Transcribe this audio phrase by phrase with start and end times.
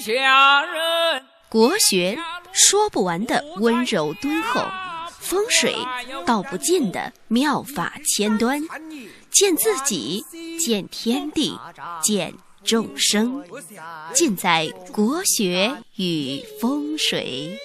[0.00, 1.22] 下人。
[1.48, 2.16] 国学
[2.52, 4.60] 说不完的温柔敦厚，
[5.18, 5.74] 风水
[6.24, 8.60] 道不尽的妙法千端，
[9.30, 10.22] 见自己，
[10.58, 11.58] 见天地，
[12.00, 13.42] 见众生，
[14.12, 17.58] 尽在国学与风水。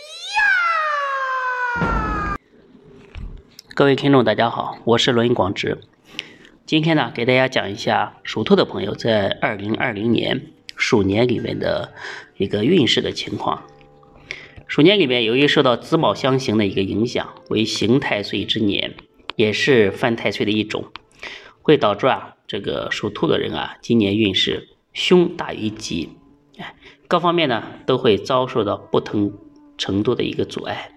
[3.75, 5.81] 各位听众，大家好，我是罗云广直。
[6.65, 10.47] 今天呢，给大家讲一下属兔的朋友在二零二零年
[10.84, 11.93] 鼠年里面的
[12.36, 13.63] 一个运势的情况。
[14.67, 18.94] 鼠年里面由于受到子卯相刑的一个影响，为刑太岁之年，
[19.38, 20.84] 也是犯太岁的一种，
[21.61, 26.17] 会导致啊这个属兔的人啊，今年运势凶大于吉，
[26.58, 26.75] 哎，
[27.08, 29.31] 各方面呢都会遭受到不同
[29.77, 30.91] 程度的一个阻碍。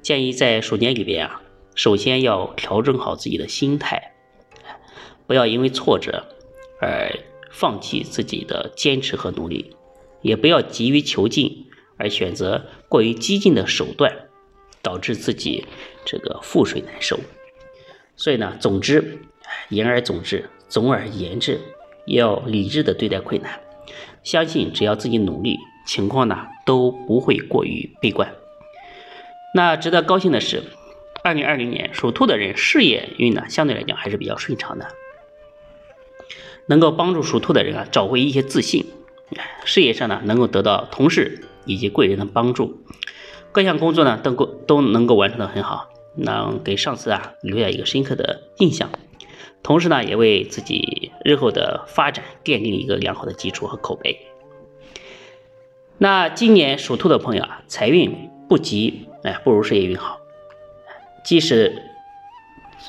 [0.00, 1.42] 建议在鼠年里边啊。
[1.74, 4.12] 首先要调整好自己的心态，
[5.26, 6.24] 不要因为挫折
[6.80, 7.12] 而
[7.58, 9.74] 放弃自己的坚持和努力，
[10.20, 14.28] 也不要急于求进而选择过于激进的手段，
[14.82, 15.64] 导致自己
[16.04, 17.18] 这个覆水难收。
[18.14, 19.20] 所以呢，总之，
[19.70, 21.58] 言而总之，总而言之，
[22.06, 23.58] 要理智的对待困难，
[24.22, 28.34] 相信只要自己努力，情况呢都不会过于悲观。
[29.54, 30.62] 那值得高兴的是。
[31.24, 34.86] 二零二零年属兔的人事业运呢，相对来讲还是比较顺畅的，
[36.66, 38.86] 能够帮助属兔的人啊找回一些自信，
[39.64, 42.80] 事业上呢能够得到同事以及贵人的帮助，
[43.52, 48.90] 各项工作呢都够都能够完成的很好，能给上司啊留下一个深刻的印象，
[49.62, 54.18] 同时呢也为自己日后的发展奠定一个良好的基础和口碑。
[55.98, 60.20] 那今年属兔的朋友啊，财运不及，哎，不如事业运好。
[61.24, 61.82] 即使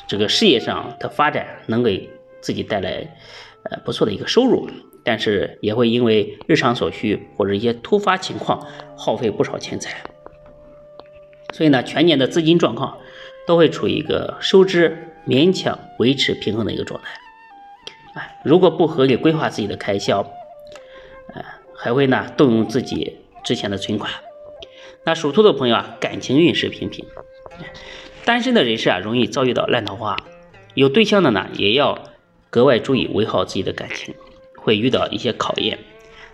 [0.07, 2.09] 这个事业上的发展能给
[2.41, 3.15] 自己带来
[3.69, 4.69] 呃不错的一个收入，
[5.03, 8.65] 但是也会因为日常所需或者一些突发情况
[8.95, 10.03] 耗费不少钱财。
[11.53, 12.97] 所以呢，全年的资金状况
[13.47, 17.09] 都会处于一个收支勉强维持平衡的一个状态。
[18.15, 20.19] 哎，如果不合理规划自己的开销，
[21.33, 21.43] 呃，
[21.75, 24.11] 还会呢动用自己之前的存款。
[25.05, 27.05] 那属兔的朋友啊，感情运势平平。
[28.25, 30.17] 单身的人士啊，容易遭遇到烂桃花；
[30.73, 31.97] 有对象的呢，也要
[32.49, 34.15] 格外注意维好自己的感情，
[34.55, 35.79] 会遇到一些考验。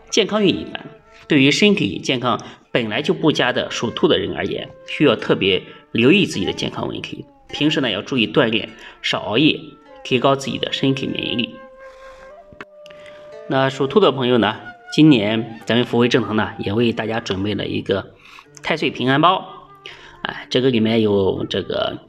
[0.09, 0.85] 健康运一般，
[1.28, 2.40] 对于身体健康
[2.72, 7.25] 本来就不佳的属兔的人而言，需要特别留意自己的健康问题。
[7.50, 8.69] 平时呢，要注意锻炼，
[9.02, 9.59] 少熬夜，
[10.03, 11.56] 提高自己的身体免疫力。
[13.47, 14.59] 那属兔的朋友呢，
[14.96, 18.13] 今年咱们福慧正堂呢，也为大家准备了一个
[18.62, 19.69] 太岁平安包。
[20.22, 22.00] 哎，这个里面有这个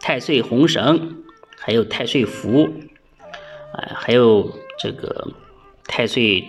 [0.00, 1.24] 太岁红绳，
[1.58, 2.68] 还有太岁符，
[3.78, 5.28] 哎，还有这个
[5.84, 6.48] 太岁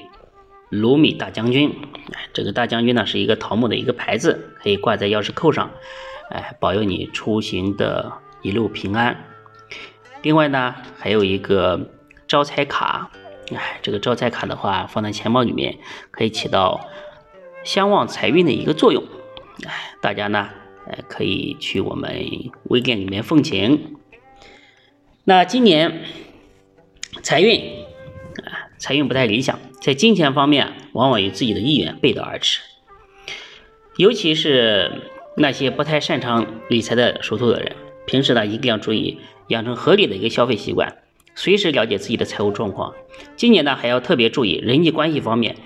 [0.70, 1.74] 卢米大将军。
[2.34, 5.72] 这个大将军呢是一个桃木的一个牌子，可以挂在钥匙扣上，
[6.30, 9.26] 哎，保佑你出行的一路平安。
[10.24, 11.92] 另外呢，还有一个
[12.28, 13.12] 招财卡，
[13.54, 15.78] 哎，这个招财卡的话放在钱包里面，
[16.12, 16.82] 可以起到
[17.64, 19.04] 相旺财运的一个作用。
[19.66, 20.50] 哎，大家呢。
[20.88, 22.10] 呃，可以去我们
[22.64, 23.96] 微店里面奉请。
[25.24, 26.02] 那今年
[27.22, 27.60] 财运
[28.46, 32.62] 啊，财运不太理想，在金钱方面往往与自己的意愿背道而驰。
[33.98, 34.92] 尤其是
[35.36, 37.76] 那些不太擅长理财的属兔的人，
[38.06, 39.18] 平时呢一定要注意
[39.50, 40.98] 养成合理的一个消费习惯，
[41.36, 42.94] 随时了解自己的财务状况。
[43.36, 45.58] 今年呢还要特别注意人际关系方面，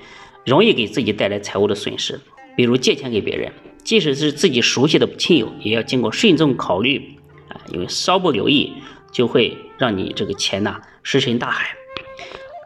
[0.45, 2.19] 容易给自己带来财务的损失，
[2.57, 3.51] 比如借钱给别人。
[3.83, 7.17] 即使是自己熟悉的亲友，也要经过慎重考虑
[7.49, 8.71] 啊，因为稍不留意，
[9.11, 11.75] 就会让你这个钱呐石沉大海。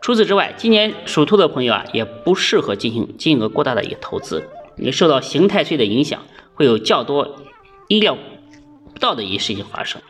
[0.02, 7.36] 除此之外，今年属兔的朋友啊，也不适合进行金额过大的一个投资，你受到刑太岁的影响，会有较多
[7.90, 8.18] 意料
[8.94, 10.02] 不到的一些事情发生。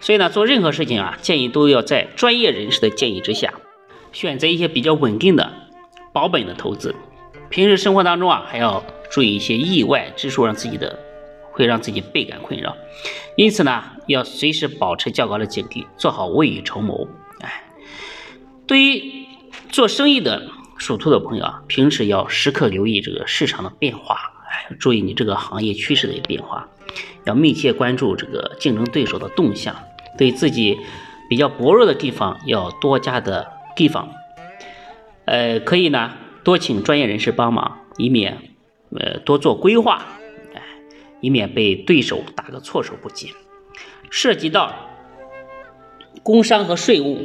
[0.00, 3.54] 所以呢，做任何事情啊，建议都要在专业人士的建议之下，
[4.12, 5.52] 选择一些比较稳定的
[6.12, 6.94] 保本的投资。
[7.48, 8.84] 平时生活当中啊，还要。
[9.08, 10.98] 注意一些意外之数，让自己的
[11.52, 12.76] 会让自己倍感困扰，
[13.36, 17.06] 因此呢，要随时保持较高的警惕，做好未雨绸缪。
[18.66, 19.26] 对于
[19.68, 20.48] 做生意的
[20.78, 24.18] 属兔的朋友啊，平时要时刻留意这个市场的变化，
[24.50, 26.68] 哎，注意你这个行业趋势的变化，
[27.24, 29.76] 要密切关注这个竞争对手的动向，
[30.18, 30.78] 对自己
[31.28, 34.10] 比较薄弱的地方要多加的提防。
[35.24, 36.12] 呃，可以呢，
[36.44, 38.52] 多请专业人士帮忙，以免。
[38.98, 40.06] 呃，多做规划，
[40.54, 40.62] 哎，
[41.20, 43.32] 以免被对手打个措手不及。
[44.10, 44.72] 涉及到
[46.22, 47.18] 工商和税务，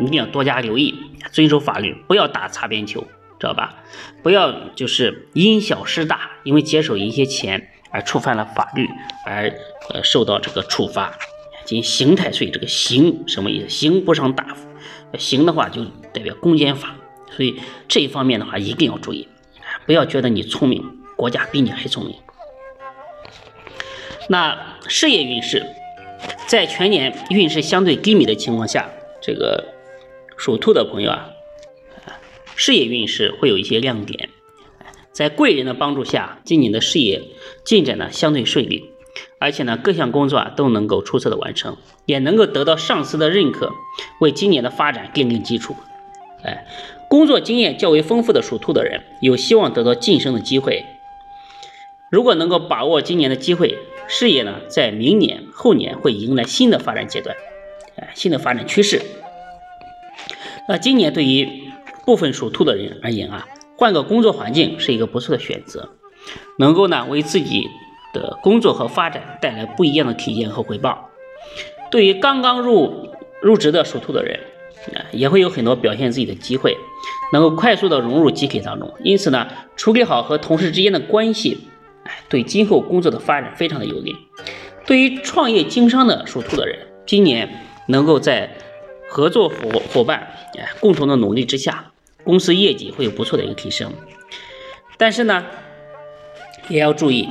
[0.00, 0.94] 一定要多加留意，
[1.32, 3.06] 遵守法律，不要打擦边球。
[3.40, 3.82] 知道吧？
[4.22, 8.88] 不要就是因小失大，因为节省一些钱而触犯了法律，
[9.26, 9.52] 而
[9.90, 11.12] 呃受到这个处罚。
[11.66, 13.68] 仅刑太岁，这个刑什么意思？
[13.68, 14.66] 刑不上大夫，
[15.18, 16.94] 刑的话就代表公检法，
[17.32, 19.28] 所以这一方面的话一定要注意，
[19.84, 20.82] 不要觉得你聪明，
[21.16, 22.14] 国家比你还聪明。
[24.28, 25.66] 那事业运势，
[26.46, 28.88] 在全年运势相对低迷的情况下，
[29.20, 29.73] 这个
[30.36, 31.30] 属兔的朋友啊，
[32.56, 34.28] 事业运势会有一些亮点，
[35.12, 37.22] 在贵人的帮助下，今年的事业
[37.64, 38.90] 进展呢相对顺利，
[39.38, 41.76] 而且呢各项工作啊都能够出色的完成，
[42.06, 43.72] 也能够得到上司的认可，
[44.20, 45.76] 为今年的发展奠定基础。
[46.42, 46.66] 哎，
[47.08, 50.84] 工作经验较为丰富的属兔的人，有希望得到晋升的机会。
[52.10, 53.78] 如果能够把握今年的机会，
[54.08, 57.34] 事业呢，在明年后年会迎来新的发展阶段，
[57.96, 59.00] 哎，新的发展趋势。
[60.68, 61.64] 那今年对于
[62.04, 63.46] 部分属兔的人而言啊，
[63.76, 65.90] 换个工作环境是一个不错的选择，
[66.58, 67.68] 能够呢为自己
[68.12, 71.10] 的工作和发展带来不一样的体验和回报。
[71.90, 74.40] 对于刚刚入入职的属兔的人，
[74.94, 76.76] 啊，也会有很多表现自己的机会，
[77.32, 78.92] 能够快速的融入集体当中。
[79.02, 79.46] 因此呢，
[79.76, 81.68] 处理好和同事之间的关系。
[82.28, 84.14] 对今后工作的发展非常的有利。
[84.86, 87.48] 对于创业经商的属兔的人，今年
[87.88, 88.50] 能够在
[89.08, 90.28] 合作伙伙伴
[90.80, 91.92] 共同的努力之下，
[92.24, 93.92] 公司业绩会有不错的一个提升。
[94.96, 95.44] 但是呢，
[96.68, 97.28] 也要注意，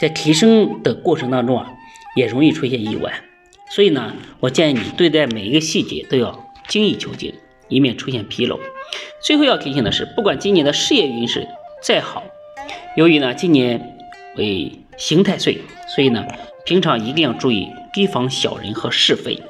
[0.00, 1.72] 在提升的过程当中啊，
[2.16, 3.22] 也容易出现意外。
[3.70, 7.34] 所以呢，我建议你对待每一个细节都要精益求精，
[7.68, 8.58] 以免出现纰漏。
[9.22, 11.46] 最后要提醒的是，不管今年的事业运势
[11.82, 12.24] 再好，
[12.96, 13.96] 由于呢今年。
[14.36, 15.60] 为刑太岁，
[15.92, 16.24] 所以呢，
[16.64, 19.42] 平常一定要注意提防小人和是非，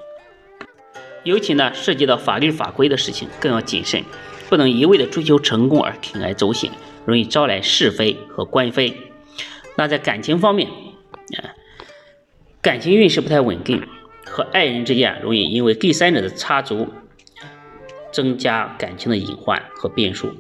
[1.25, 4.05] 尤其呢涉及到法律法规的事情更要谨慎，
[4.49, 6.71] 不能一味的追求成功而铤而走险，
[7.05, 8.97] 容易招来是非和官非。
[9.77, 11.55] 那在感情方面，啊，
[12.61, 13.87] 感情运势不太稳定，
[14.27, 16.89] 和爱人之间容易因为第三者的插足，
[18.13, 20.35] 增加感情的隐患和变数。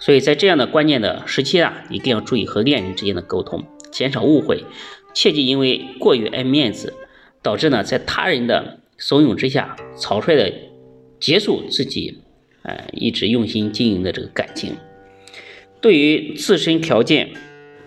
[0.00, 4.64] 所以在这样的关键的时期啊，一定要注意和恋人之间的沟通，减少误会，
[5.12, 6.94] 切忌因为过于爱面子，
[7.42, 10.52] 导致呢在他人的怂恿之下，草率的
[11.18, 12.20] 结束自己，
[12.62, 14.76] 呃一直用心经营的这个感情。
[15.80, 17.30] 对于自身条件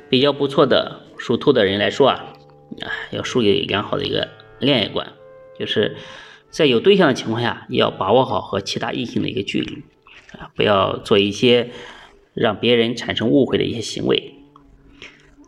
[0.09, 2.33] 比较不错的属兔的人来说啊，
[2.81, 4.29] 啊要树立良好的一个
[4.59, 5.13] 恋爱观，
[5.59, 5.97] 就是
[6.49, 9.83] 在有对象的情况下，要把握好和其他异性的一个距离，
[10.39, 11.69] 啊不要做一些。
[12.33, 14.35] 让别人产生误会的一些行为，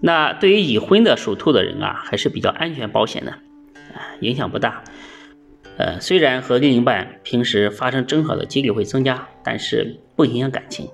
[0.02, 3.32] 那对于已婚的属兔的人啊，还是比较安全保险的，
[3.96, 4.84] 啊，影响不大。
[5.78, 10.88] 呃，虽然和另一半平时发生争吵的几率会增加，但是不影响感情，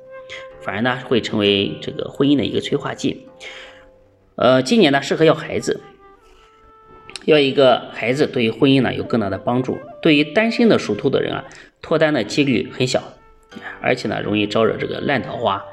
[0.61, 3.27] 反而呢会成为这个婚姻的一个催化剂。
[4.35, 5.81] 呃，今年呢适合要孩子，
[7.25, 9.77] 要一个孩子对于婚姻呢有更大的帮助。
[10.01, 11.45] 对于单身的属兔的人啊，
[11.81, 13.03] 脱单的几率很小，
[13.81, 15.65] 而且呢容易招惹这个烂桃花。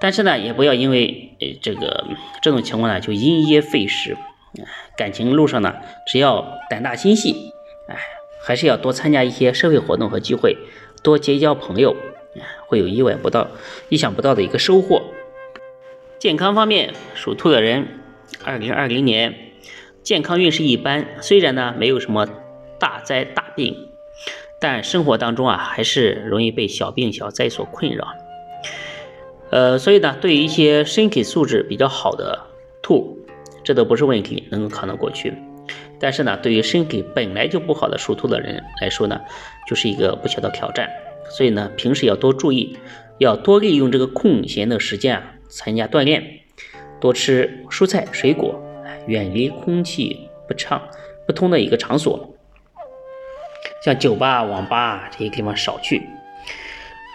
[0.00, 2.04] 但是呢，也不要因为呃这个
[2.40, 4.16] 这种情况呢就因噎废食。
[4.96, 5.74] 感情路上呢，
[6.06, 7.52] 只要胆大心细，
[7.86, 7.98] 哎，
[8.40, 10.56] 还是要多参加一些社会活动和聚会，
[11.02, 11.96] 多结交朋友，
[12.66, 13.48] 会有意外不到、
[13.88, 15.02] 意想不到的一个收获。
[16.18, 17.88] 健康方面，属兔的人，
[18.44, 19.34] 二零二零年
[20.02, 22.28] 健康运势一般，虽然呢没有什么
[22.78, 23.88] 大灾大病，
[24.60, 28.08] 但生活当中啊还是容易被小病小灾所困扰。
[29.50, 32.40] 呃，所以呢，对于一些身体素质比较好的
[32.80, 33.18] 兔，
[33.64, 35.34] 这都不是问题，能够扛得过去。
[36.02, 39.20] 但是呢，对于身体本来就不好的属兔的人来说呢，
[39.68, 40.90] 就是一个不小的挑战。
[41.30, 42.76] 所以呢，平时要多注意，
[43.18, 46.40] 要多利用这个空闲的时间啊，参加锻炼，
[47.00, 48.60] 多吃蔬菜水果，
[49.06, 50.82] 远离空气不畅
[51.24, 52.34] 不通的一个场所，
[53.84, 56.02] 像酒吧、网吧这些地方少去。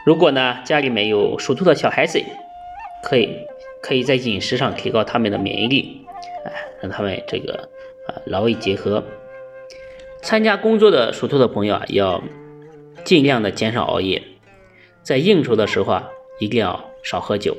[0.06, 2.24] 如果呢，家里面有属兔的小孩子，
[3.03, 3.38] 可以
[3.84, 6.06] 可以在饮食上提高他们的免疫力，
[6.46, 7.70] 哎，让他们这个
[8.07, 9.03] 啊劳逸结合。
[10.21, 12.23] 参加工作的属兔的朋友啊，要
[13.05, 14.21] 尽量的减少熬夜，
[15.03, 16.09] 在应酬的时候啊，
[16.39, 17.55] 一定要少喝酒，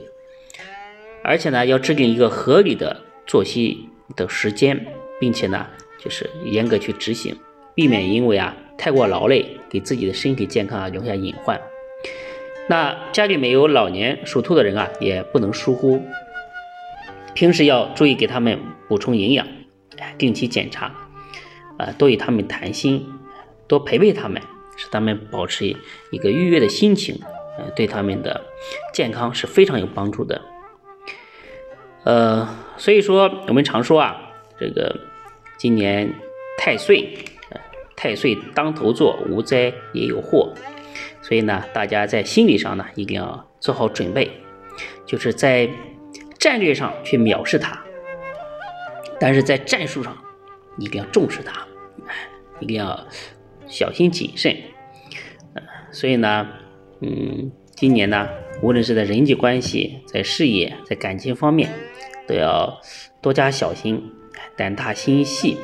[1.22, 4.86] 而且呢，要制定一个合理的作息的时间，
[5.20, 5.66] 并且呢，
[5.98, 7.34] 就是严格去执行，
[7.74, 11.58] 避免因为啊太过劳累，给自己的身体健康啊留下隐患。
[12.68, 16.02] 那家里面有老年属兔的人啊，也不能疏忽，
[17.34, 19.46] 平时要注意给他们补充营养，
[20.16, 20.94] 定期检查，
[21.76, 23.06] 啊，多与他们谈心，
[23.66, 24.42] 多陪陪他们，
[24.76, 25.76] 使他们保持
[26.10, 27.20] 一个愉悦的心情，
[27.58, 28.44] 呃，对他们的
[28.92, 30.40] 健康是非常有帮助的。
[32.04, 34.16] 呃，所以说我们常说啊，
[34.58, 35.00] 这个
[35.56, 36.14] 今年
[36.56, 37.14] 太岁，
[37.96, 40.54] 太岁当头坐，无灾也有祸。
[41.20, 44.30] 所以呢，大家在心理上呢一定要做好准备，
[45.04, 45.68] 就是在
[46.38, 47.78] 战略上去藐视它，
[49.20, 50.16] 但是在战术上
[50.78, 51.66] 一定要重视它，
[52.60, 53.06] 一定要
[53.66, 54.56] 小心谨慎。
[55.90, 56.46] 所以呢，
[57.00, 58.28] 嗯，今年呢，
[58.62, 61.70] 无论是在人际关系、在事业、在感情方面，
[62.26, 62.80] 都要
[63.22, 64.12] 多加小心，
[64.56, 65.56] 胆大心细，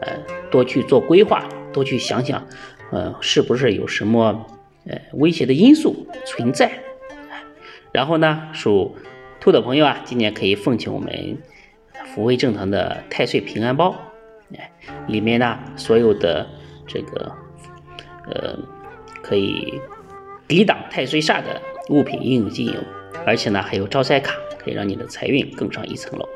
[0.00, 0.18] 呃，
[0.50, 2.46] 多去做规划，多去想想，
[2.90, 4.46] 呃，是不是有什么
[4.86, 6.72] 呃威胁的因素存在？
[7.92, 8.96] 然后呢，属
[9.40, 11.38] 兔的朋友啊，今年可以奉请我们
[12.06, 13.94] 福慧正堂的太岁平安包，
[14.56, 14.70] 哎，
[15.06, 16.46] 里面呢所有的
[16.86, 17.32] 这个
[18.30, 18.58] 呃。
[19.20, 19.78] 可以
[20.46, 22.80] 抵挡太岁煞的物品应有尽有，
[23.26, 26.26] 而且呢还有招财卡，可以让你的财运更上一层楼。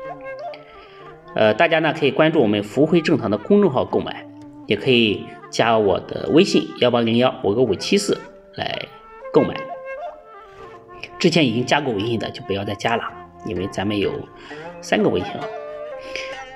[1.33, 4.27] 呃，大家呢可以关注我们福慧正堂的公众号购买，
[4.67, 8.15] 也可以加我的微信幺八零幺五个五七四
[8.53, 8.85] 来
[9.31, 9.55] 购买。
[11.17, 13.03] 之前已经加过微信的就不要再加了，
[13.47, 14.11] 因为咱们有
[14.83, 15.47] 三个微信号，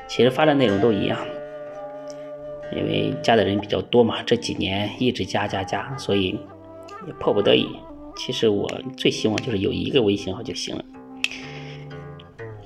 [0.08, 1.18] 其实发的内容都一样。
[2.76, 6.38] 因为加的人比较多嘛，这几年一直加加加，所以
[7.08, 7.66] 也迫不得已。
[8.18, 10.84] 其实我最希望就是有一个微信号就行了。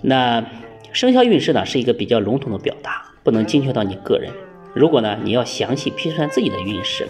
[0.01, 0.43] 那
[0.91, 4.31] 生肖运势呢，是一个比较笼统的表达，不能精确到你个人。
[4.73, 7.07] 如果呢你要详细批算自己的运势，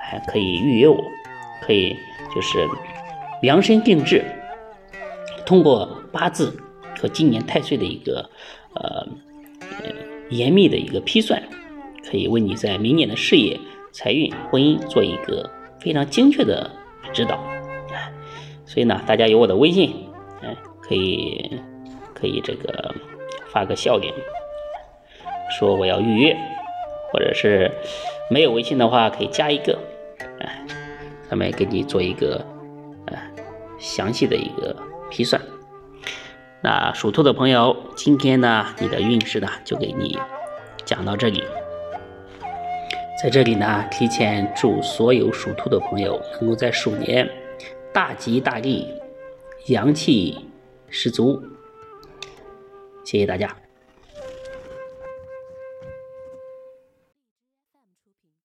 [0.00, 0.96] 还可以预约我，
[1.60, 1.94] 可以
[2.34, 2.66] 就是
[3.42, 4.24] 量身定制，
[5.44, 6.58] 通过八字
[6.98, 8.30] 和今年太岁的一个
[8.74, 9.06] 呃
[10.30, 11.42] 严密的一个批算。
[12.08, 13.58] 可以为你在明年的事业、
[13.90, 15.50] 财运、婚姻做一个
[15.80, 16.70] 非常精确的
[17.12, 17.36] 指导，
[18.64, 19.92] 所以呢，大家有我的微信，
[20.40, 21.50] 哎，可以
[22.14, 22.94] 可以这个
[23.48, 24.14] 发个笑脸，
[25.58, 26.36] 说我要预约，
[27.12, 27.68] 或者是
[28.30, 29.76] 没有微信的话，可以加一个，
[30.38, 30.64] 哎，
[31.28, 32.46] 咱们给你做一个
[33.06, 33.32] 哎
[33.80, 34.76] 详细的一个
[35.10, 35.42] 批算。
[36.62, 40.18] 那属兔的朋友，今天呢，你的运势呢，就给你
[40.84, 41.44] 讲到这里。
[43.22, 47.28] 在这里呢，提前祝所有属兔的朋友能够在鼠年
[47.92, 48.86] 大吉大利，
[49.68, 50.36] 阳气
[50.88, 51.42] 十足。
[53.04, 53.65] 谢谢大家。